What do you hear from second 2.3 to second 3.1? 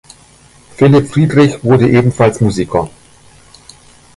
Musiker.